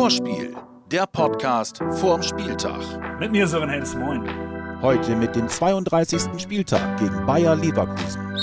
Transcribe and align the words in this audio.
Vorspiel, 0.00 0.56
der 0.90 1.06
Podcast 1.06 1.76
vorm 1.90 2.22
Spieltag. 2.22 2.80
Mit 3.20 3.32
mir 3.32 3.46
Sören 3.46 3.68
Hens, 3.68 3.94
moin. 3.94 4.26
Heute 4.80 5.14
mit 5.14 5.36
dem 5.36 5.46
32. 5.46 6.40
Spieltag 6.40 6.98
gegen 6.98 7.26
Bayer 7.26 7.54
Leverkusen. 7.54 8.34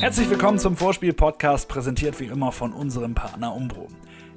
Herzlich 0.00 0.28
willkommen 0.28 0.58
zum 0.58 0.76
Vorspiel-Podcast, 0.76 1.68
präsentiert 1.68 2.18
wie 2.18 2.24
immer 2.24 2.50
von 2.50 2.72
unserem 2.72 3.14
Partner 3.14 3.54
Umbro. 3.54 3.86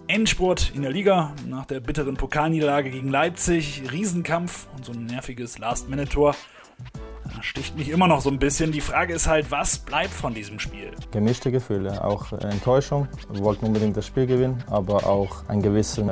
Endspurt 0.05 0.71
in 0.75 0.84
der 0.84 0.91
Liga 0.91 1.34
nach 1.48 1.66
der 1.66 1.80
bitteren 1.80 2.16
Pokalniederlage 2.16 2.91
gegen 2.91 3.09
Leipzig, 3.09 3.82
Riesenkampf 3.91 4.68
und 4.77 4.86
so 4.86 4.91
ein 4.91 5.07
nerviges 5.07 5.57
Last-Minute-Tor 5.57 6.36
sticht 7.42 7.78
mich 7.78 7.90
immer 7.90 8.08
noch 8.08 8.22
so 8.22 8.30
ein 8.30 8.40
bisschen. 8.40 8.72
Die 8.72 8.82
Frage 8.82 9.14
ist 9.14 9.28
halt, 9.28 9.52
was 9.52 9.78
bleibt 9.78 10.14
von 10.14 10.34
diesem 10.34 10.60
Spiel? 10.60 10.92
Gemischte 11.12 11.52
Gefühle, 11.52 12.04
auch 12.04 12.32
Enttäuschung. 12.34 13.08
Wir 13.32 13.44
wollten 13.44 13.66
unbedingt 13.66 13.98
das 13.98 14.05
Spiel 14.05 14.26
gewinnen, 14.26 14.64
aber 14.70 15.05
auch 15.05 15.48
ein 15.48 15.62
gewisses 15.62 16.04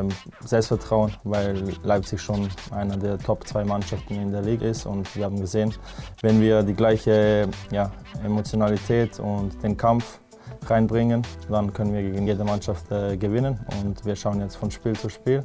Selbstvertrauen, 0.44 1.14
weil 1.24 1.64
Leipzig 1.84 2.22
schon 2.22 2.48
einer 2.72 2.98
der 2.98 3.18
Top 3.18 3.48
2 3.48 3.66
Mannschaften 3.66 4.16
in 4.16 4.32
der 4.32 4.42
Liga 4.42 4.68
ist. 4.68 4.86
Und 4.86 5.14
wir 5.16 5.26
haben 5.26 5.40
gesehen, 5.40 5.74
wenn 6.22 6.42
wir 6.42 6.64
die 6.64 6.74
gleiche 6.74 7.48
ja, 7.72 7.92
Emotionalität 8.24 9.20
und 9.20 9.62
den 9.64 9.78
Kampf 9.78 10.20
reinbringen, 10.68 11.22
dann 11.50 11.74
können 11.74 11.94
wir 11.94 12.02
gegen 12.02 12.28
jede 12.28 12.44
Mannschaft 12.44 12.92
äh, 12.92 13.18
gewinnen. 13.18 13.60
Und 13.84 14.06
wir 14.06 14.16
schauen 14.16 14.42
jetzt 14.42 14.56
von 14.56 14.72
Spiel 14.72 14.94
zu 14.94 15.10
Spiel 15.10 15.44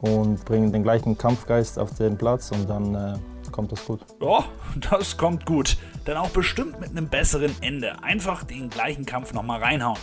und 0.00 0.44
bringen 0.44 0.72
den 0.72 0.82
gleichen 0.82 1.16
Kampfgeist 1.16 1.78
auf 1.78 1.94
den 1.94 2.18
Platz 2.18 2.50
und 2.50 2.68
dann 2.68 2.94
äh, 2.94 3.14
kommt 3.52 3.70
das 3.70 3.84
gut. 3.84 4.00
Ja, 4.20 4.44
das 4.90 5.16
kommt 5.16 5.46
gut. 5.46 5.76
Dann 6.04 6.16
auch 6.16 6.30
bestimmt 6.30 6.80
mit 6.80 6.90
einem 6.90 7.08
besseren 7.08 7.54
Ende. 7.60 8.02
Einfach 8.02 8.44
den 8.44 8.70
gleichen 8.70 9.06
Kampf 9.06 9.32
nochmal 9.32 9.60
reinhauen. 9.60 9.98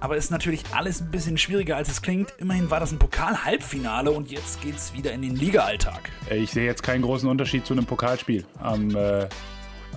Aber 0.00 0.16
ist 0.16 0.30
natürlich 0.30 0.62
alles 0.72 1.00
ein 1.00 1.10
bisschen 1.10 1.38
schwieriger, 1.38 1.76
als 1.76 1.88
es 1.88 2.02
klingt. 2.02 2.32
Immerhin 2.38 2.70
war 2.70 2.78
das 2.78 2.92
ein 2.92 2.98
Pokal-Halbfinale 2.98 4.12
und 4.12 4.30
jetzt 4.30 4.60
geht's 4.60 4.92
wieder 4.94 5.12
in 5.12 5.22
den 5.22 5.34
Liga-Alltag. 5.34 6.10
Ich 6.30 6.52
sehe 6.52 6.66
jetzt 6.66 6.82
keinen 6.82 7.02
großen 7.02 7.28
Unterschied 7.28 7.66
zu 7.66 7.72
einem 7.72 7.84
Pokalspiel 7.84 8.44
am, 8.60 8.94
äh, 8.94 9.28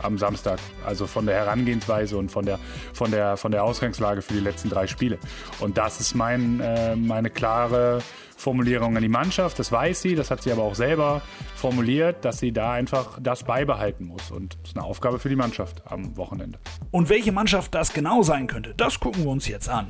am 0.01 0.17
Samstag. 0.17 0.59
Also 0.85 1.05
von 1.05 1.27
der 1.27 1.35
Herangehensweise 1.35 2.17
und 2.17 2.31
von 2.31 2.45
der, 2.45 2.57
von, 2.93 3.11
der, 3.11 3.37
von 3.37 3.51
der 3.51 3.63
Ausgangslage 3.63 4.23
für 4.23 4.33
die 4.33 4.39
letzten 4.39 4.69
drei 4.69 4.87
Spiele. 4.87 5.19
Und 5.59 5.77
das 5.77 5.99
ist 5.99 6.15
mein, 6.15 6.59
äh, 6.61 6.95
meine 6.95 7.29
klare 7.29 8.01
Formulierung 8.41 8.95
an 8.95 9.03
die 9.03 9.09
Mannschaft. 9.09 9.59
Das 9.59 9.71
weiß 9.71 10.01
sie, 10.01 10.15
das 10.15 10.31
hat 10.31 10.41
sie 10.41 10.51
aber 10.51 10.63
auch 10.63 10.75
selber 10.75 11.21
formuliert, 11.55 12.25
dass 12.25 12.39
sie 12.39 12.51
da 12.51 12.73
einfach 12.73 13.19
das 13.21 13.43
beibehalten 13.43 14.05
muss. 14.05 14.31
Und 14.31 14.57
das 14.61 14.71
ist 14.71 14.77
eine 14.77 14.85
Aufgabe 14.85 15.19
für 15.19 15.29
die 15.29 15.35
Mannschaft 15.35 15.83
am 15.85 16.17
Wochenende. 16.17 16.59
Und 16.91 17.09
welche 17.09 17.31
Mannschaft 17.31 17.73
das 17.75 17.93
genau 17.93 18.23
sein 18.23 18.47
könnte, 18.47 18.73
das 18.75 18.99
gucken 18.99 19.23
wir 19.23 19.31
uns 19.31 19.47
jetzt 19.47 19.69
an. 19.69 19.87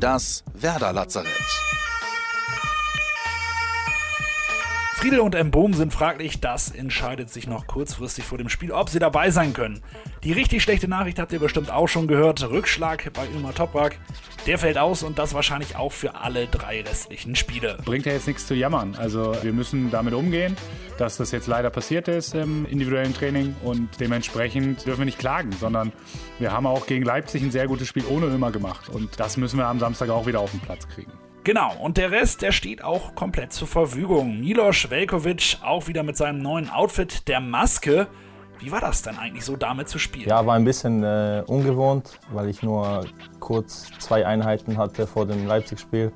Das 0.00 0.44
Werder 0.54 0.92
Friedel 4.98 5.20
und 5.20 5.50
Bohm 5.52 5.74
sind 5.74 5.92
fraglich, 5.92 6.40
das 6.40 6.72
entscheidet 6.72 7.30
sich 7.30 7.46
noch 7.46 7.68
kurzfristig 7.68 8.24
vor 8.24 8.36
dem 8.36 8.48
Spiel, 8.48 8.72
ob 8.72 8.88
sie 8.88 8.98
dabei 8.98 9.30
sein 9.30 9.52
können. 9.52 9.80
Die 10.24 10.32
richtig 10.32 10.60
schlechte 10.64 10.88
Nachricht 10.88 11.20
habt 11.20 11.32
ihr 11.32 11.38
bestimmt 11.38 11.70
auch 11.70 11.86
schon 11.86 12.08
gehört, 12.08 12.42
Rückschlag 12.50 13.12
bei 13.12 13.28
Ömer 13.28 13.54
Toprak. 13.54 13.96
Der 14.48 14.58
fällt 14.58 14.76
aus 14.76 15.04
und 15.04 15.20
das 15.20 15.34
wahrscheinlich 15.34 15.76
auch 15.76 15.92
für 15.92 16.16
alle 16.16 16.48
drei 16.48 16.80
restlichen 16.80 17.36
Spiele. 17.36 17.78
Bringt 17.84 18.06
ja 18.06 18.12
jetzt 18.12 18.26
nichts 18.26 18.48
zu 18.48 18.54
jammern. 18.54 18.96
Also 18.96 19.36
wir 19.40 19.52
müssen 19.52 19.92
damit 19.92 20.14
umgehen, 20.14 20.56
dass 20.98 21.16
das 21.16 21.30
jetzt 21.30 21.46
leider 21.46 21.70
passiert 21.70 22.08
ist 22.08 22.34
im 22.34 22.66
individuellen 22.66 23.14
Training 23.14 23.54
und 23.62 24.00
dementsprechend 24.00 24.84
dürfen 24.84 25.02
wir 25.02 25.06
nicht 25.06 25.20
klagen, 25.20 25.52
sondern 25.52 25.92
wir 26.40 26.50
haben 26.50 26.66
auch 26.66 26.86
gegen 26.86 27.04
Leipzig 27.04 27.44
ein 27.44 27.52
sehr 27.52 27.68
gutes 27.68 27.86
Spiel 27.86 28.04
ohne 28.10 28.26
Ömer 28.26 28.50
gemacht 28.50 28.88
und 28.88 29.20
das 29.20 29.36
müssen 29.36 29.58
wir 29.58 29.66
am 29.68 29.78
Samstag 29.78 30.10
auch 30.10 30.26
wieder 30.26 30.40
auf 30.40 30.50
den 30.50 30.60
Platz 30.60 30.88
kriegen. 30.88 31.12
Genau, 31.48 31.74
und 31.80 31.96
der 31.96 32.10
Rest, 32.10 32.42
der 32.42 32.52
steht 32.52 32.84
auch 32.84 33.14
komplett 33.14 33.54
zur 33.54 33.66
Verfügung. 33.66 34.38
Milos 34.38 34.90
Velkovic 34.90 35.56
auch 35.62 35.88
wieder 35.88 36.02
mit 36.02 36.14
seinem 36.14 36.42
neuen 36.42 36.68
Outfit 36.68 37.26
der 37.26 37.40
Maske. 37.40 38.06
Wie 38.58 38.70
war 38.70 38.82
das 38.82 39.00
denn 39.00 39.16
eigentlich 39.16 39.46
so 39.46 39.56
damit 39.56 39.88
zu 39.88 39.98
spielen? 39.98 40.28
Ja, 40.28 40.44
war 40.44 40.56
ein 40.56 40.66
bisschen 40.66 41.02
äh, 41.02 41.42
ungewohnt, 41.46 42.20
weil 42.32 42.50
ich 42.50 42.62
nur 42.62 43.06
kurz 43.40 43.86
zwei 43.98 44.26
Einheiten 44.26 44.76
hatte 44.76 45.06
vor 45.06 45.24
dem 45.24 45.46
Leipzig-Spiel 45.46 46.12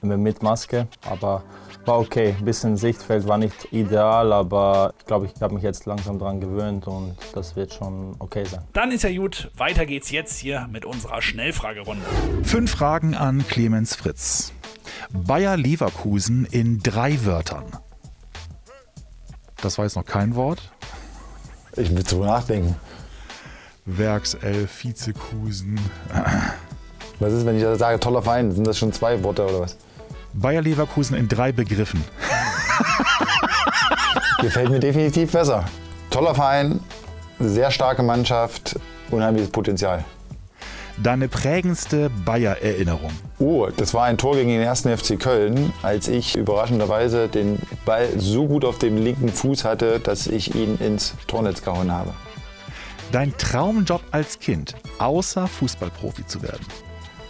mit 0.00 0.42
Maske. 0.42 0.88
Aber 1.04 1.44
war 1.84 1.98
okay. 1.98 2.34
Ein 2.38 2.44
bisschen 2.46 2.78
Sichtfeld 2.78 3.28
war 3.28 3.36
nicht 3.36 3.72
ideal, 3.72 4.32
aber 4.32 4.94
ich 4.98 5.04
glaube, 5.04 5.26
ich 5.26 5.42
habe 5.42 5.52
mich 5.52 5.62
jetzt 5.62 5.84
langsam 5.84 6.18
daran 6.18 6.40
gewöhnt 6.40 6.86
und 6.86 7.14
das 7.34 7.56
wird 7.56 7.74
schon 7.74 8.16
okay 8.20 8.46
sein. 8.46 8.62
Dann 8.72 8.90
ist 8.90 9.02
ja 9.02 9.14
gut. 9.14 9.50
Weiter 9.54 9.84
geht's 9.84 10.10
jetzt 10.10 10.38
hier 10.38 10.66
mit 10.72 10.86
unserer 10.86 11.20
Schnellfragerunde. 11.20 12.06
Fünf 12.42 12.70
Fragen 12.70 13.14
an 13.14 13.46
Clemens 13.46 13.94
Fritz. 13.94 14.54
Bayer 15.12 15.56
Leverkusen 15.56 16.46
in 16.46 16.82
drei 16.82 17.24
Wörtern. 17.24 17.64
Das 19.60 19.78
war 19.78 19.84
jetzt 19.84 19.96
noch 19.96 20.04
kein 20.04 20.34
Wort. 20.34 20.72
Ich 21.76 21.94
will 21.94 22.02
drüber 22.02 22.26
nachdenken. 22.26 22.76
Werkself, 23.84 24.84
Vizekusen. 24.84 25.80
Was 27.18 27.32
ist, 27.32 27.46
wenn 27.46 27.56
ich 27.56 27.78
sage, 27.78 27.98
toller 28.00 28.22
Verein? 28.22 28.52
Sind 28.52 28.66
das 28.66 28.78
schon 28.78 28.92
zwei 28.92 29.22
Worte 29.22 29.44
oder 29.44 29.60
was? 29.60 29.76
Bayer 30.34 30.62
Leverkusen 30.62 31.16
in 31.16 31.28
drei 31.28 31.52
Begriffen. 31.52 32.04
Gefällt 34.40 34.70
mir 34.70 34.80
definitiv 34.80 35.32
besser. 35.32 35.64
Toller 36.10 36.34
Verein, 36.34 36.80
sehr 37.38 37.70
starke 37.70 38.02
Mannschaft, 38.02 38.78
unheimliches 39.10 39.50
Potenzial. 39.50 40.04
Deine 40.98 41.28
prägendste 41.28 42.10
Bayer-Erinnerung? 42.24 43.10
Oh, 43.38 43.66
das 43.74 43.94
war 43.94 44.04
ein 44.04 44.18
Tor 44.18 44.34
gegen 44.34 44.50
den 44.50 44.60
ersten 44.60 44.94
FC 44.96 45.18
Köln, 45.18 45.72
als 45.82 46.06
ich 46.06 46.36
überraschenderweise 46.36 47.28
den 47.28 47.58
Ball 47.84 48.08
so 48.18 48.46
gut 48.46 48.64
auf 48.64 48.78
dem 48.78 48.98
linken 48.98 49.30
Fuß 49.30 49.64
hatte, 49.64 50.00
dass 50.00 50.26
ich 50.26 50.54
ihn 50.54 50.78
ins 50.78 51.14
Tornetz 51.26 51.62
gehauen 51.62 51.90
habe. 51.90 52.12
Dein 53.10 53.36
Traumjob 53.36 54.02
als 54.10 54.38
Kind, 54.38 54.74
außer 54.98 55.46
Fußballprofi 55.46 56.26
zu 56.26 56.42
werden? 56.42 56.64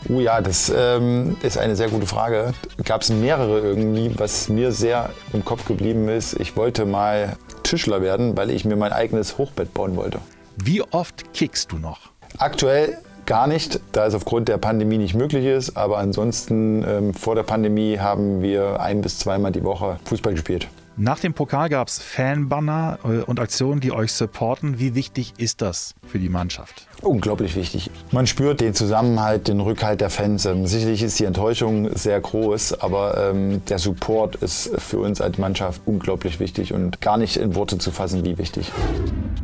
Oh 0.08 0.18
ja, 0.18 0.40
das 0.40 0.72
ähm, 0.74 1.36
ist 1.42 1.56
eine 1.56 1.76
sehr 1.76 1.88
gute 1.88 2.06
Frage. 2.06 2.52
Gab 2.84 3.02
es 3.02 3.10
mehrere 3.10 3.60
irgendwie, 3.60 4.10
was 4.18 4.48
mir 4.48 4.72
sehr 4.72 5.10
im 5.32 5.44
Kopf 5.44 5.64
geblieben 5.66 6.08
ist. 6.08 6.34
Ich 6.40 6.56
wollte 6.56 6.84
mal 6.84 7.36
Tischler 7.62 8.02
werden, 8.02 8.36
weil 8.36 8.50
ich 8.50 8.64
mir 8.64 8.76
mein 8.76 8.92
eigenes 8.92 9.38
Hochbett 9.38 9.72
bauen 9.72 9.94
wollte. 9.96 10.18
Wie 10.56 10.82
oft 10.82 11.32
kickst 11.32 11.70
du 11.70 11.78
noch? 11.78 12.10
Aktuell 12.38 12.98
gar 13.26 13.46
nicht, 13.46 13.80
da 13.92 14.06
es 14.06 14.14
aufgrund 14.14 14.48
der 14.48 14.58
Pandemie 14.58 14.98
nicht 14.98 15.14
möglich 15.14 15.44
ist. 15.44 15.76
Aber 15.76 15.98
ansonsten 15.98 16.84
ähm, 16.86 17.14
vor 17.14 17.34
der 17.34 17.42
Pandemie 17.42 17.98
haben 17.98 18.42
wir 18.42 18.80
ein 18.80 19.00
bis 19.00 19.18
zweimal 19.18 19.52
die 19.52 19.64
Woche 19.64 19.98
Fußball 20.04 20.32
gespielt. 20.32 20.68
Nach 20.96 21.18
dem 21.18 21.32
Pokal 21.32 21.70
gab 21.70 21.88
es 21.88 22.02
Fanbanner 22.02 22.98
äh, 23.04 23.22
und 23.22 23.40
Aktionen, 23.40 23.80
die 23.80 23.92
euch 23.92 24.12
supporten. 24.12 24.78
Wie 24.78 24.94
wichtig 24.94 25.32
ist 25.38 25.62
das 25.62 25.94
für 26.06 26.18
die 26.18 26.28
Mannschaft? 26.28 26.86
Unglaublich 27.00 27.56
wichtig. 27.56 27.90
Man 28.10 28.26
spürt 28.26 28.60
den 28.60 28.74
Zusammenhalt, 28.74 29.48
den 29.48 29.60
Rückhalt 29.60 30.02
der 30.02 30.10
Fans. 30.10 30.44
Ähm, 30.44 30.66
sicherlich 30.66 31.02
ist 31.02 31.18
die 31.18 31.24
Enttäuschung 31.24 31.96
sehr 31.96 32.20
groß, 32.20 32.80
aber 32.82 33.30
ähm, 33.30 33.64
der 33.66 33.78
Support 33.78 34.36
ist 34.36 34.70
für 34.78 34.98
uns 34.98 35.22
als 35.22 35.38
Mannschaft 35.38 35.80
unglaublich 35.86 36.40
wichtig 36.40 36.74
und 36.74 37.00
gar 37.00 37.16
nicht 37.16 37.38
in 37.38 37.54
Worte 37.54 37.78
zu 37.78 37.90
fassen, 37.90 38.24
wie 38.26 38.36
wichtig. 38.36 38.70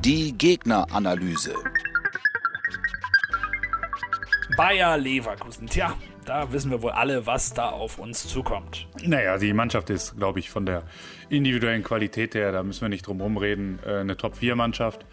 Die 0.04 0.36
Gegneranalyse. 0.36 1.54
Bayer 4.56 4.96
Leverkusen. 4.96 5.66
Tja, 5.66 5.94
da 6.24 6.52
wissen 6.52 6.70
wir 6.70 6.82
wohl 6.82 6.90
alle, 6.90 7.26
was 7.26 7.52
da 7.54 7.70
auf 7.70 7.98
uns 7.98 8.26
zukommt. 8.26 8.86
Naja, 9.02 9.38
die 9.38 9.52
Mannschaft 9.52 9.90
ist, 9.90 10.16
glaube 10.16 10.38
ich, 10.38 10.50
von 10.50 10.66
der 10.66 10.82
individuellen 11.28 11.82
Qualität 11.82 12.34
her, 12.34 12.52
da 12.52 12.62
müssen 12.62 12.82
wir 12.82 12.88
nicht 12.88 13.06
drum 13.06 13.18
herum 13.18 13.36
reden, 13.36 13.78
äh, 13.86 14.00
eine 14.00 14.16
Top-4-Mannschaft 14.16 15.04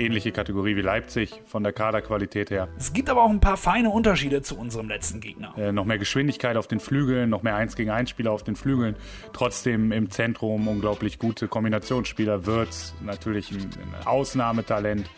ähnliche 0.00 0.32
Kategorie 0.32 0.76
wie 0.76 0.82
Leipzig 0.82 1.42
von 1.46 1.62
der 1.62 1.72
Kaderqualität 1.72 2.50
her. 2.50 2.68
Es 2.78 2.92
gibt 2.92 3.10
aber 3.10 3.22
auch 3.22 3.30
ein 3.30 3.40
paar 3.40 3.56
feine 3.56 3.90
Unterschiede 3.90 4.42
zu 4.42 4.56
unserem 4.58 4.88
letzten 4.88 5.20
Gegner. 5.20 5.54
Äh, 5.56 5.72
noch 5.72 5.84
mehr 5.84 5.98
Geschwindigkeit 5.98 6.56
auf 6.56 6.66
den 6.66 6.80
Flügeln, 6.80 7.30
noch 7.30 7.42
mehr 7.42 7.56
1 7.56 7.76
gegen 7.76 7.90
1 7.90 8.10
Spieler 8.10 8.32
auf 8.32 8.42
den 8.42 8.56
Flügeln. 8.56 8.96
Trotzdem 9.32 9.92
im 9.92 10.10
Zentrum 10.10 10.68
unglaublich 10.68 11.18
gute 11.18 11.48
Kombinationsspieler. 11.48 12.46
Wirtz 12.46 12.94
natürlich 13.02 13.50
ein, 13.52 13.58
ein 13.58 14.06
Ausnahmetalent. 14.06 15.08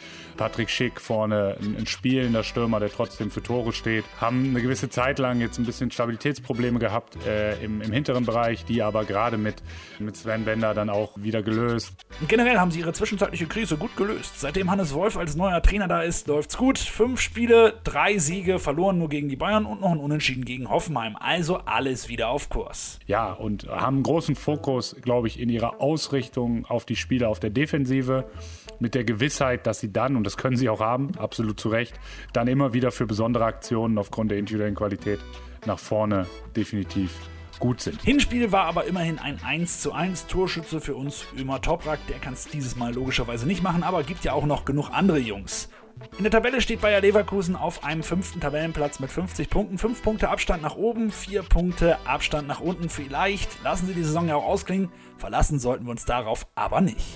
Patrick 0.41 0.71
Schick 0.71 1.03
vorne 1.03 1.57
ein, 1.61 1.77
ein 1.77 1.87
spielender 1.87 2.43
Stürmer, 2.43 2.81
der 2.81 2.91
trotzdem 2.91 3.31
für 3.31 3.43
Tore 3.43 3.75
steht. 3.75 4.07
Haben 4.21 4.51
eine 4.51 4.63
gewisse 4.63 4.89
Zeit 4.89 5.19
lang 5.19 5.39
jetzt 5.41 5.59
ein 5.59 5.67
bisschen 5.67 5.91
Stabilitätsprobleme 5.91 6.79
gehabt 6.79 7.17
äh, 7.27 7.63
im, 7.63 7.83
im 7.83 7.93
hinteren 7.93 8.25
Bereich, 8.25 8.65
die 8.65 8.83
aber 8.83 9.05
gerade 9.05 9.37
mit, 9.37 9.57
mit 9.99 10.17
Sven 10.17 10.47
Bender 10.47 10.73
dann 10.73 10.89
auch 10.89 11.13
wieder 11.17 11.43
gelöst. 11.43 11.93
generell 12.27 12.59
haben 12.59 12.71
sie 12.71 12.81
ihre 12.81 12.95
zwischenzeitliche 12.95 13.47
Krise 13.47 13.77
gut 13.77 13.95
gelöst. 13.99 14.41
Seitdem 14.41 14.70
Hannes 14.71 14.95
Wolf 14.95 15.17
als 15.17 15.35
neuer 15.35 15.61
Trainer 15.63 15.89
da 15.89 16.03
ist, 16.03 16.29
läuft's 16.29 16.57
gut. 16.57 16.79
Fünf 16.79 17.21
Spiele, 17.21 17.75
drei 17.83 18.19
Siege, 18.19 18.61
verloren 18.61 18.99
nur 18.99 19.09
gegen 19.09 19.29
die 19.29 19.35
Bayern 19.35 19.67
und 19.67 19.81
noch 19.81 19.91
ein 19.91 19.99
Unentschieden 19.99 20.45
gegen 20.45 20.71
Hoffenheim. 20.71 21.17
Also 21.19 21.57
alles 21.65 22.09
wieder 22.09 22.29
auf 22.29 22.51
Kurs. 22.51 23.01
Ja, 23.09 23.33
und 23.33 23.67
haben 23.69 24.05
großen 24.05 24.37
Fokus, 24.37 24.95
glaube 25.03 25.27
ich, 25.27 25.41
in 25.41 25.49
ihrer 25.49 25.81
Ausrichtung 25.81 26.67
auf 26.67 26.85
die 26.85 26.95
Spiele 26.95 27.27
auf 27.27 27.41
der 27.41 27.51
Defensive. 27.51 28.31
Mit 28.79 28.95
der 28.95 29.03
Gewissheit, 29.03 29.67
dass 29.67 29.81
sie 29.81 29.93
dann, 29.93 30.15
und 30.15 30.23
das 30.23 30.37
können 30.37 30.57
sie 30.57 30.69
auch 30.69 30.81
haben, 30.81 31.17
absolut 31.19 31.59
zu 31.59 31.69
Recht, 31.69 31.99
dann 32.33 32.47
immer 32.47 32.73
wieder 32.73 32.93
für 32.93 33.07
besondere 33.07 33.47
Aktionen 33.47 33.99
aufgrund 33.99 34.31
der 34.31 34.39
individuellen 34.39 34.77
Qualität 34.77 35.19
nach 35.67 35.81
vorne 35.81 36.27
definitiv 36.55 37.11
gut 37.61 37.81
sind. 37.81 38.03
Hinspiel 38.03 38.51
war 38.51 38.65
aber 38.65 38.87
immerhin 38.87 39.19
ein 39.19 39.39
1 39.43 39.81
zu 39.81 39.93
1 39.93 40.27
Torschütze 40.27 40.81
für 40.81 40.97
uns 40.97 41.27
Ömer 41.39 41.61
Toprak. 41.61 42.01
Der 42.09 42.19
kann 42.19 42.33
es 42.33 42.49
dieses 42.49 42.75
Mal 42.75 42.93
logischerweise 42.93 43.47
nicht 43.47 43.63
machen, 43.63 43.85
aber 43.85 44.03
gibt 44.03 44.25
ja 44.25 44.33
auch 44.33 44.47
noch 44.47 44.65
genug 44.65 44.91
andere 44.91 45.19
Jungs. 45.19 45.69
In 46.17 46.25
der 46.25 46.31
Tabelle 46.31 46.61
steht 46.61 46.81
Bayer 46.81 47.01
Leverkusen 47.01 47.57
auf 47.57 47.85
einem 47.85 48.03
fünften 48.03 48.41
Tabellenplatz 48.41 49.01
mit 49.01 49.11
50 49.11 49.51
Punkten. 49.51 49.79
5 49.79 50.03
Punkte 50.03 50.31
Abstand 50.31 50.63
nach 50.63 50.77
oben, 50.77 51.11
4 51.11 51.43
Punkte 51.43 51.99
Abstand 52.07 52.49
nach 52.49 52.61
unten. 52.61 52.89
Vielleicht 52.89 53.63
lassen 53.63 53.87
sie 53.87 53.95
die 53.95 54.03
Saison 54.03 54.27
ja 54.27 54.37
auch 54.37 54.45
ausklingen. 54.45 54.91
Verlassen 55.19 55.59
sollten 55.59 55.85
wir 55.85 55.91
uns 55.91 56.07
darauf 56.07 56.47
aber 56.55 56.81
nicht. 56.81 57.07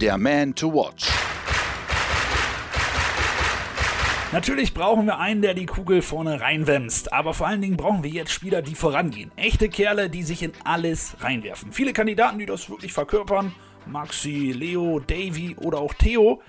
Der 0.00 0.16
Man 0.16 0.54
to 0.54 0.72
Watch. 0.72 1.10
Natürlich 4.32 4.74
brauchen 4.74 5.06
wir 5.06 5.18
einen, 5.18 5.42
der 5.42 5.54
die 5.54 5.66
Kugel 5.66 6.02
vorne 6.02 6.40
reinwämst, 6.40 7.12
aber 7.12 7.34
vor 7.34 7.48
allen 7.48 7.60
Dingen 7.60 7.76
brauchen 7.76 8.04
wir 8.04 8.10
jetzt 8.10 8.30
Spieler, 8.30 8.62
die 8.62 8.76
vorangehen. 8.76 9.32
Echte 9.34 9.68
Kerle, 9.68 10.08
die 10.08 10.22
sich 10.22 10.44
in 10.44 10.52
alles 10.62 11.16
reinwerfen. 11.18 11.72
Viele 11.72 11.92
Kandidaten, 11.92 12.38
die 12.38 12.46
das 12.46 12.70
wirklich 12.70 12.92
verkörpern. 12.92 13.52
Maxi, 13.86 14.54
Leo, 14.56 15.00
Davy 15.00 15.56
oder 15.56 15.78
auch 15.78 15.94
Theo. 15.94 16.40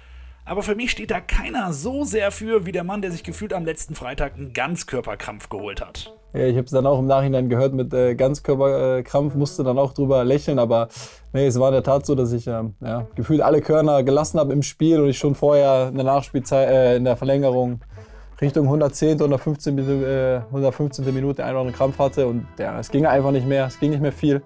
Aber 0.46 0.64
für 0.64 0.76
mich 0.76 0.92
steht 0.92 1.12
da 1.12 1.22
keiner 1.22 1.72
so 1.72 2.04
sehr 2.04 2.32
für 2.32 2.66
wie 2.66 2.72
der 2.72 2.84
Mann, 2.84 3.02
der 3.02 3.12
sich 3.12 3.24
gefühlt 3.24 3.54
am 3.54 3.66
letzten 3.66 3.96
Freitag 3.96 4.36
einen 4.36 4.54
Ganzkörperkrampf 4.54 5.50
geholt 5.50 5.82
hat. 5.82 6.14
Ja, 6.34 6.46
ich 6.46 6.56
habe 6.56 6.66
es 6.66 6.72
dann 6.72 6.86
auch 6.86 7.00
im 7.00 7.08
Nachhinein 7.08 7.50
gehört 7.50 7.74
mit 7.74 7.94
äh, 7.94 8.16
Ganzkörperkrampf, 8.16 9.36
musste 9.36 9.64
dann 9.64 9.78
auch 9.78 9.94
drüber 9.94 10.24
lächeln, 10.24 10.60
aber 10.60 10.88
nee, 11.34 11.46
es 11.46 11.60
war 11.60 11.70
in 11.70 11.74
der 11.74 11.84
Tat 11.84 12.06
so, 12.06 12.16
dass 12.16 12.32
ich 12.32 12.48
äh, 12.48 12.64
ja, 12.80 13.08
gefühlt 13.16 13.42
alle 13.42 13.62
Körner 13.62 14.04
gelassen 14.04 14.40
habe 14.40 14.54
im 14.54 14.64
Spiel 14.64 15.00
und 15.00 15.10
ich 15.10 15.18
schon 15.18 15.36
vorher 15.36 15.90
in 15.90 15.96
der 15.96 16.06
Nachspielzeit, 16.06 16.70
äh, 16.70 16.96
in 16.96 17.04
der 17.04 17.18
Verlängerung 17.18 17.82
Richtung 18.42 18.66
110. 18.66 19.20
115. 19.20 19.78
Äh, 19.78 20.42
115. 20.48 21.06
Minute 21.14 21.44
einen 21.44 21.52
oder 21.52 21.60
anderen 21.62 21.78
Krampf 21.78 22.00
hatte 22.00 22.28
und 22.28 22.48
ja, 22.58 22.80
es 22.80 22.90
ging 22.90 23.06
einfach 23.06 23.32
nicht 23.32 23.48
mehr, 23.48 23.68
es 23.68 23.80
ging 23.80 23.92
nicht 23.92 24.02
mehr 24.02 24.12
viel. 24.12 24.42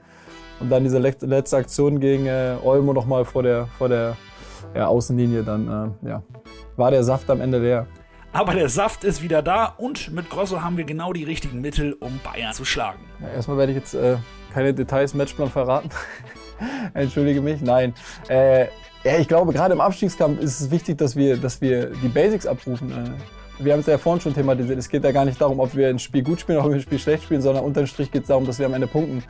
Und 0.60 0.70
dann 0.70 0.84
diese 0.84 1.00
letzte 1.00 1.58
Aktion 1.58 2.00
gegen 2.00 2.28
äh, 2.28 2.56
Olmo 2.64 2.94
nochmal 2.94 3.26
vor 3.26 3.44
der, 3.44 3.68
vor 3.78 3.90
der 3.90 4.16
ja, 4.74 4.88
Außenlinie, 4.88 5.44
dann 5.44 5.96
äh, 6.04 6.10
ja, 6.10 6.24
war 6.76 6.92
der 6.92 7.04
Saft 7.04 7.30
am 7.30 7.42
Ende 7.42 7.60
leer. 7.60 7.88
Aber 8.34 8.54
der 8.54 8.68
Saft 8.68 9.06
ist 9.06 9.24
wieder 9.24 9.42
da 9.42 9.66
und 9.78 10.12
mit 10.14 10.30
Grosso 10.30 10.62
haben 10.62 10.76
wir 10.76 10.84
genau 10.84 11.14
die 11.14 11.24
richtigen 11.24 11.62
Mittel, 11.62 11.94
um 11.94 12.20
Bayern 12.22 12.54
zu 12.54 12.66
schlagen. 12.66 13.00
Ja, 13.22 13.30
erstmal 13.30 13.58
werde 13.58 13.72
ich 13.72 13.78
jetzt 13.78 13.94
äh, 13.94 14.18
keine 14.54 14.74
Details 14.74 15.14
Matchplan 15.14 15.50
verraten. 15.50 15.90
Entschuldige 16.94 17.42
mich, 17.42 17.62
nein. 17.62 17.94
Äh, 18.28 18.66
ja, 19.06 19.20
ich 19.20 19.28
glaube, 19.28 19.54
gerade 19.54 19.74
im 19.74 19.82
Abstiegskampf 19.82 20.42
ist 20.42 20.60
es 20.60 20.72
wichtig, 20.72 20.98
dass 20.98 21.16
wir, 21.16 21.38
dass 21.38 21.62
wir 21.62 21.92
die 21.92 22.08
Basics 22.10 22.46
abrufen. 22.46 22.92
Äh, 22.92 23.64
wir 23.64 23.72
haben 23.72 23.80
es 23.80 23.86
ja 23.86 23.98
vorhin 23.98 24.22
schon 24.22 24.34
thematisiert. 24.34 24.78
Es 24.80 24.90
geht 24.90 25.04
ja 25.04 25.12
gar 25.12 25.24
nicht 25.26 25.40
darum, 25.40 25.60
ob 25.60 25.76
wir 25.76 25.88
ein 25.88 26.00
Spiel 26.00 26.24
gut 26.24 26.42
spielen 26.42 26.58
oder 26.58 26.66
ob 26.66 26.72
wir 26.72 26.80
ein 26.80 26.82
Spiel 26.82 27.00
schlecht 27.00 27.24
spielen, 27.24 27.42
sondern 27.42 27.64
unterm 27.64 27.88
Strich 27.88 28.12
geht 28.12 28.24
es 28.24 28.28
darum, 28.28 28.46
dass 28.46 28.60
wir 28.60 28.66
am 28.66 28.74
Ende 28.74 28.88
punkten. 28.88 29.24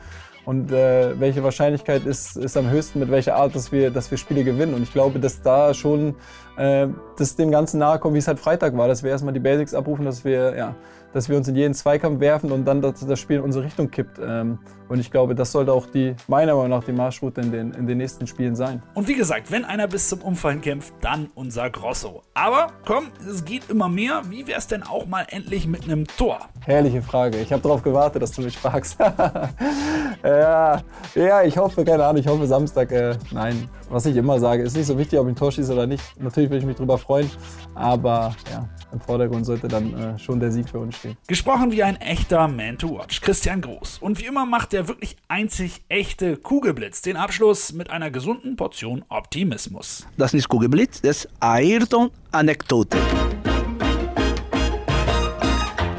Und 0.46 0.70
äh, 0.70 1.18
welche 1.18 1.42
Wahrscheinlichkeit 1.42 2.06
ist, 2.06 2.36
ist 2.36 2.56
am 2.56 2.70
höchsten, 2.70 3.00
mit 3.00 3.10
welcher 3.10 3.34
Art, 3.34 3.56
dass 3.56 3.72
wir, 3.72 3.90
dass 3.90 4.10
wir 4.12 4.16
Spiele 4.16 4.44
gewinnen. 4.44 4.74
Und 4.74 4.82
ich 4.84 4.92
glaube, 4.92 5.18
dass 5.18 5.42
da 5.42 5.74
schon 5.74 6.14
äh, 6.56 6.86
das 7.18 7.34
dem 7.34 7.50
Ganzen 7.50 7.78
nahe 7.78 7.98
kommt, 7.98 8.14
wie 8.14 8.18
es 8.18 8.28
halt 8.28 8.38
Freitag 8.38 8.76
war, 8.76 8.86
dass 8.86 9.02
wir 9.02 9.10
erstmal 9.10 9.34
die 9.34 9.40
Basics 9.40 9.74
abrufen, 9.74 10.04
dass 10.04 10.24
wir, 10.24 10.56
ja, 10.56 10.76
dass 11.12 11.28
wir 11.28 11.36
uns 11.36 11.48
in 11.48 11.56
jeden 11.56 11.74
Zweikampf 11.74 12.20
werfen 12.20 12.52
und 12.52 12.64
dann 12.64 12.80
dass 12.80 13.04
das 13.04 13.18
Spiel 13.18 13.38
in 13.38 13.42
unsere 13.42 13.64
Richtung 13.64 13.90
kippt. 13.90 14.20
Ähm, 14.22 14.58
und 14.88 15.00
ich 15.00 15.10
glaube, 15.10 15.34
das 15.34 15.50
sollte 15.50 15.72
auch 15.72 15.86
die, 15.86 16.14
meiner 16.28 16.54
Meinung 16.54 16.70
nach 16.70 16.84
die 16.84 16.92
Marschroute 16.92 17.40
in 17.40 17.50
den, 17.50 17.72
in 17.72 17.86
den 17.86 17.98
nächsten 17.98 18.26
Spielen 18.26 18.54
sein. 18.54 18.82
Und 18.94 19.08
wie 19.08 19.14
gesagt, 19.14 19.50
wenn 19.50 19.64
einer 19.64 19.88
bis 19.88 20.08
zum 20.08 20.20
Umfallen 20.22 20.60
kämpft, 20.60 20.94
dann 21.00 21.28
unser 21.34 21.70
Grosso. 21.70 22.22
Aber 22.34 22.68
komm, 22.84 23.06
es 23.28 23.44
geht 23.44 23.68
immer 23.68 23.88
mehr. 23.88 24.22
Wie 24.28 24.46
wäre 24.46 24.58
es 24.58 24.66
denn 24.66 24.82
auch 24.82 25.06
mal 25.06 25.26
endlich 25.28 25.66
mit 25.66 25.84
einem 25.84 26.06
Tor? 26.06 26.38
Herrliche 26.60 27.02
Frage. 27.02 27.38
Ich 27.38 27.52
habe 27.52 27.62
darauf 27.62 27.82
gewartet, 27.82 28.22
dass 28.22 28.32
du 28.32 28.42
mich 28.42 28.56
fragst. 28.56 28.98
ja, 30.38 30.82
ja, 31.14 31.42
ich 31.42 31.56
hoffe, 31.56 31.84
keine 31.84 32.04
Ahnung, 32.04 32.20
ich 32.20 32.26
hoffe 32.26 32.46
Samstag. 32.46 32.90
Äh, 32.92 33.16
nein, 33.32 33.68
was 33.88 34.06
ich 34.06 34.16
immer 34.16 34.38
sage, 34.40 34.62
ist 34.62 34.76
nicht 34.76 34.86
so 34.86 34.98
wichtig, 34.98 35.18
ob 35.18 35.26
ich 35.26 35.32
ein 35.32 35.36
Tor 35.36 35.52
schieße 35.52 35.72
oder 35.72 35.86
nicht. 35.86 36.02
Natürlich 36.18 36.50
würde 36.50 36.60
ich 36.60 36.66
mich 36.66 36.76
darüber 36.76 36.98
freuen, 36.98 37.30
aber 37.74 38.34
ja, 38.50 38.68
im 38.92 39.00
Vordergrund 39.00 39.46
sollte 39.46 39.68
dann 39.68 39.94
äh, 39.94 40.18
schon 40.18 40.40
der 40.40 40.50
Sieg 40.50 40.68
für 40.68 40.78
uns 40.78 40.96
stehen. 40.96 41.16
Gesprochen 41.26 41.70
wie 41.72 41.82
ein 41.82 41.96
echter 41.96 42.48
Man 42.48 42.78
to 42.78 42.98
Watch, 42.98 43.20
Christian 43.20 43.60
Groß. 43.60 43.98
Und 43.98 44.20
wie 44.20 44.26
immer 44.26 44.46
macht 44.46 44.72
der 44.72 44.88
wirklich 44.88 45.16
einzig 45.28 45.84
echte 45.88 46.36
Kugelblitz 46.36 47.02
den 47.02 47.16
Abschluss 47.16 47.72
mit 47.72 47.90
einer 47.90 48.10
gesunden 48.10 48.56
Portion 48.56 49.04
Optimismus. 49.08 50.06
Das 50.16 50.30
ist 50.30 50.34
nicht 50.34 50.48
Kugelblitz, 50.48 51.00
das 51.02 51.24
ist 51.24 51.28
Ayrton-Anekdote. 51.40 52.96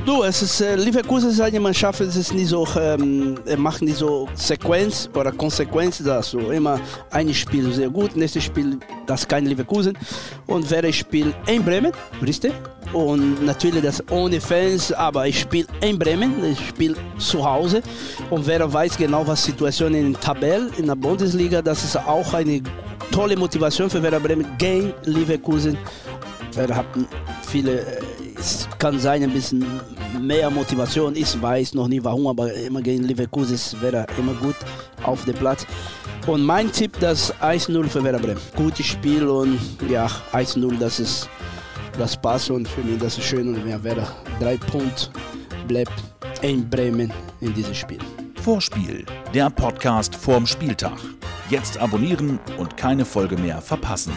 Du, 0.08 0.24
es 0.24 0.42
ist, 0.42 0.62
äh, 0.62 0.78
Leverkusen 0.78 1.32
ist 1.32 1.42
eine 1.42 1.60
Mannschaft, 1.60 2.00
es 2.00 2.16
ist 2.16 2.34
nicht 2.34 2.48
so, 2.48 2.66
ähm, 2.80 3.38
macht 3.58 3.82
nicht 3.82 3.98
so 3.98 4.30
Sequenz 4.36 5.10
oder 5.14 5.34
Konsequenz, 5.34 6.02
dass 6.02 6.32
so 6.32 6.40
immer 6.50 6.80
ein 7.12 7.34
Spiel 7.34 7.74
sehr 7.74 7.90
gut, 7.90 8.16
nächstes 8.16 8.46
Spiel 8.46 8.80
das 9.06 9.28
kein 9.28 9.46
Leverkusen 9.46 9.98
und 10.46 10.72
wäre 10.72 10.94
Spiel 10.94 11.34
in 11.48 11.62
Bremen, 11.62 11.92
richtig? 12.26 12.54
Und 12.94 13.44
natürlich 13.46 13.84
das 13.84 14.02
ohne 14.10 14.40
Fans, 14.40 14.94
aber 14.94 15.28
ich 15.28 15.42
spiele 15.42 15.68
in 15.82 16.00
Bremen, 16.00 16.42
ich 16.54 16.70
spiele 16.70 16.96
zu 17.18 17.44
Hause 17.44 17.82
und 18.30 18.48
wer 18.48 18.72
weiß 18.72 18.98
genau, 18.98 19.28
was 19.28 19.44
Situation 19.44 19.94
in 19.94 20.14
der 20.14 20.22
Tabelle 20.22 20.70
in 20.78 20.88
der 20.88 20.96
Bundesliga, 20.96 21.62
das 21.62 21.84
ist 21.84 21.98
auch 21.98 22.34
eine 22.34 22.62
tolle 23.12 23.36
Motivation 23.36 23.90
für 23.90 24.02
Werder 24.02 24.22
Bremen 24.22 24.48
gegen 24.58 24.94
Leverkusen. 25.04 25.78
Wir 26.54 26.76
haben 26.76 27.06
viele, 27.46 27.82
äh, 27.82 28.00
es 28.40 28.68
kann 28.80 29.00
sein 29.00 29.24
ein 29.24 29.32
bisschen 29.32 29.66
mehr 30.20 30.50
Motivation. 30.50 31.16
Ich 31.16 31.42
weiß 31.42 31.74
noch 31.74 31.88
nie 31.88 32.04
warum, 32.04 32.28
aber 32.28 32.54
immer 32.54 32.82
gegen 32.82 33.04
Leverkusen 33.04 33.56
ist 33.56 33.82
Werder 33.82 34.06
immer 34.18 34.34
gut 34.34 34.56
auf 35.04 35.26
dem 35.26 35.36
Platz. 35.36 35.66
Und 36.26 36.44
mein 36.44 36.72
Tipp, 36.72 36.98
das 37.00 37.34
1-0 37.42 37.88
für 37.88 38.04
Werder 38.04 38.20
Bremen. 38.20 38.42
Gutes 38.56 38.86
Spiel 38.86 39.28
und 39.28 39.60
ja, 39.90 40.08
1-0, 40.34 40.78
das 40.78 41.00
ist 41.00 41.30
das 41.98 42.16
passt 42.16 42.52
und 42.52 42.68
für 42.68 42.82
mich 42.82 43.00
das 43.00 43.18
ist 43.18 43.26
schön 43.26 43.48
und 43.48 43.66
wir 43.66 43.84
werden 43.84 44.06
drei 44.40 44.58
Punkte 44.58 45.10
bleibt 45.68 45.94
in 46.42 46.70
Bremen 46.70 47.12
in 47.42 47.54
diesem 47.54 47.74
Spiel. 47.74 48.00
Vorspiel, 48.42 49.06
der 49.34 49.50
Podcast 49.50 50.16
vorm 50.16 50.46
Spieltag. 50.46 50.98
Jetzt 51.50 51.78
abonnieren 51.78 52.40
und 52.58 52.78
keine 52.78 53.06
Folge 53.06 53.38
mehr 53.38 53.62
verpassen. 53.62 54.14